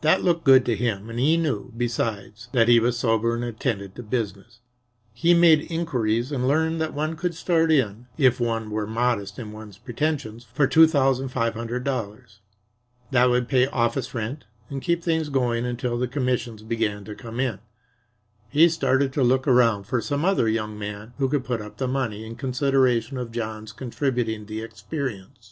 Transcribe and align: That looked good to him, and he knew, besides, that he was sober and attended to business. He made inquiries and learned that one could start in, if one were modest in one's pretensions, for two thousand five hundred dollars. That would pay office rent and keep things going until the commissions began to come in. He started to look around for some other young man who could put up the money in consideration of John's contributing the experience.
That 0.00 0.24
looked 0.24 0.42
good 0.42 0.64
to 0.66 0.74
him, 0.74 1.08
and 1.08 1.20
he 1.20 1.36
knew, 1.36 1.72
besides, 1.76 2.48
that 2.50 2.66
he 2.66 2.80
was 2.80 2.98
sober 2.98 3.36
and 3.36 3.44
attended 3.44 3.94
to 3.94 4.02
business. 4.02 4.58
He 5.12 5.34
made 5.34 5.70
inquiries 5.70 6.32
and 6.32 6.48
learned 6.48 6.80
that 6.80 6.94
one 6.94 7.14
could 7.14 7.32
start 7.36 7.70
in, 7.70 8.08
if 8.16 8.40
one 8.40 8.72
were 8.72 8.88
modest 8.88 9.38
in 9.38 9.52
one's 9.52 9.78
pretensions, 9.78 10.42
for 10.52 10.66
two 10.66 10.88
thousand 10.88 11.28
five 11.28 11.54
hundred 11.54 11.84
dollars. 11.84 12.40
That 13.12 13.26
would 13.30 13.46
pay 13.46 13.68
office 13.68 14.12
rent 14.16 14.46
and 14.68 14.82
keep 14.82 15.04
things 15.04 15.28
going 15.28 15.64
until 15.64 15.96
the 15.96 16.08
commissions 16.08 16.64
began 16.64 17.04
to 17.04 17.14
come 17.14 17.38
in. 17.38 17.60
He 18.48 18.68
started 18.68 19.12
to 19.12 19.22
look 19.22 19.46
around 19.46 19.84
for 19.84 20.00
some 20.00 20.24
other 20.24 20.48
young 20.48 20.76
man 20.76 21.12
who 21.18 21.28
could 21.28 21.44
put 21.44 21.62
up 21.62 21.76
the 21.76 21.86
money 21.86 22.26
in 22.26 22.34
consideration 22.34 23.16
of 23.16 23.30
John's 23.30 23.70
contributing 23.70 24.46
the 24.46 24.60
experience. 24.60 25.46